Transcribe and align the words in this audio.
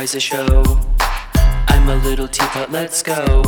guys 0.00 0.14
a 0.14 0.20
show. 0.20 0.62
I'm 1.68 1.88
a 1.88 1.96
little 2.04 2.26
teapot, 2.26 2.70
let's 2.70 3.02
go. 3.02 3.42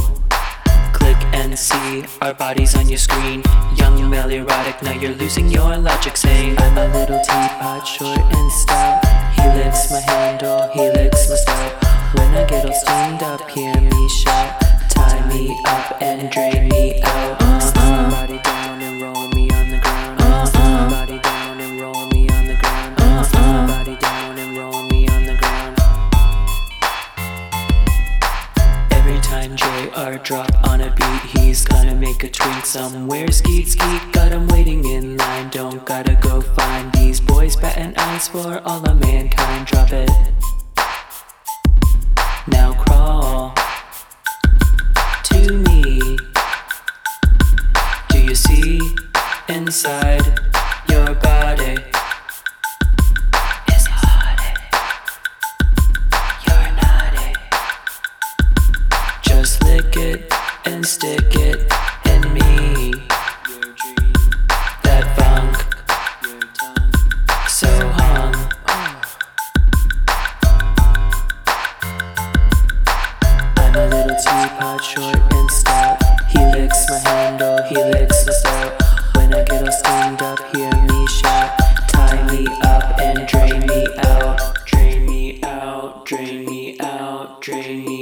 Click 0.93 1.17
and 1.33 1.59
see 1.59 2.05
our 2.21 2.35
bodies 2.35 2.77
on 2.77 2.89
your 2.89 2.99
screen. 2.99 3.43
Young, 3.77 4.11
male, 4.11 4.29
erotic, 4.29 4.83
now 4.83 4.93
you're 4.93 5.15
losing 5.15 5.49
your 5.49 5.79
logic. 5.79 6.17
Saying, 6.17 6.57
I'm 6.59 6.77
a 6.77 6.89
little 6.89 7.21
teapot, 7.21 7.87
short 7.87 8.19
and 8.19 8.53
stout. 8.53 9.03
He 9.35 9.43
licks 9.57 9.91
my 9.91 10.01
handle, 10.01 10.69
he 10.75 10.91
licks 10.91 11.31
my 11.31 11.37
spout. 11.37 11.73
When 12.17 12.35
I 12.35 12.45
get 12.45 12.67
all 12.67 12.75
steamed 12.75 13.23
up, 13.23 13.49
hear 13.49 13.81
me 13.81 14.09
shout. 14.09 14.61
Tie 14.91 15.27
me 15.29 15.59
up 15.67 16.03
and 16.03 16.31
drain 16.31 16.52
drop 30.11 30.51
on 30.69 30.81
a 30.81 30.91
beat, 30.97 31.39
he's 31.39 31.65
gonna 31.65 31.95
make 31.95 32.25
a 32.25 32.29
twink 32.29 32.67
somewhere. 32.67 33.31
Skeet 33.31 33.69
skeet, 33.69 34.03
got 34.13 34.33
him 34.33 34.49
waiting 34.49 34.85
in 34.85 35.17
line. 35.17 35.49
Don't 35.51 35.85
gotta 35.85 36.19
go 36.21 36.41
find 36.41 36.93
these 36.93 37.21
boys, 37.21 37.55
batting 37.55 37.97
eyes 37.97 38.27
for 38.27 38.61
all 38.65 38.85
of 38.85 39.01
mankind. 39.01 39.67
Drop 39.67 39.93
it. 39.93 40.11
Now 42.49 42.73
crawl 42.73 43.55
to 45.25 45.53
me. 45.53 46.19
Do 48.09 48.19
you 48.19 48.35
see 48.35 48.81
inside 49.49 50.52
Just 59.43 59.65
lick 59.65 59.97
it 59.97 60.33
and 60.67 60.87
stick 60.87 61.35
it 61.35 61.59
in 62.07 62.33
me. 62.33 62.95
That 64.85 65.05
funk, 65.17 65.57
so 67.49 67.67
hung. 67.99 68.37
I'm 73.57 73.75
a 73.75 73.87
little 73.89 74.17
teapot, 74.17 74.85
short 74.85 75.19
and 75.35 75.51
stout. 75.51 76.01
He 76.31 76.39
licks 76.39 76.89
my 76.89 76.99
handle, 76.99 77.61
he 77.65 77.75
licks 77.75 78.25
the 78.25 78.33
spout. 78.35 78.81
When 79.17 79.35
I 79.35 79.43
get 79.43 79.67
all 79.67 79.73
steamed 79.73 80.22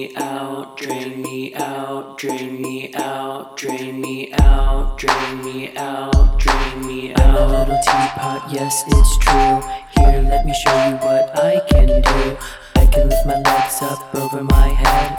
me 0.00 0.16
out, 0.16 0.78
drain 0.78 1.20
me 1.20 1.54
out, 1.56 2.16
drain 2.16 2.62
me 2.62 2.90
out, 2.94 3.54
drain 3.58 4.00
me 4.00 4.32
out, 4.40 4.96
drain 4.96 5.44
me 5.44 5.76
out, 5.76 6.38
drain 6.38 6.86
me 6.86 7.12
out. 7.12 7.20
I'm 7.20 7.34
a 7.36 7.46
little 7.46 7.78
teapot, 7.84 8.50
yes, 8.50 8.82
it's 8.86 9.18
true. 9.18 9.60
Here, 9.96 10.22
let 10.22 10.46
me 10.46 10.54
show 10.54 10.88
you 10.88 10.96
what 11.04 11.38
I 11.38 11.60
can 11.68 11.88
do. 11.88 12.36
I 12.76 12.86
can 12.86 13.10
lift 13.10 13.26
my 13.26 13.36
legs 13.40 13.82
up 13.82 14.14
over 14.14 14.42
my 14.42 14.68
head. 14.68 15.18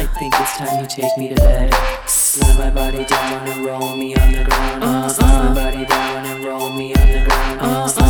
I 0.00 0.06
think 0.18 0.32
it's 0.40 0.56
time 0.56 0.80
you 0.80 0.86
take 0.86 1.18
me 1.18 1.28
to 1.28 1.34
bed. 1.34 1.74
Slam 2.06 2.56
my 2.56 2.70
body 2.70 3.04
down 3.04 3.46
and 3.46 3.66
roll 3.66 3.94
me 3.94 4.16
on 4.16 4.32
the 4.32 4.44
ground. 4.44 4.84
Uh, 4.84 5.08
Slam 5.10 5.54
my 5.54 5.54
body 5.54 5.84
down 5.84 6.24
and 6.24 6.44
roll 6.46 6.72
me 6.72 6.94
on 6.94 7.08
the 7.08 7.24
ground. 7.28 7.60
Uh, 7.60 8.07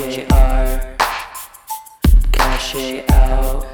Cash 0.00 0.16
it 0.16 0.32
Cache 2.32 2.74
out. 3.12 3.66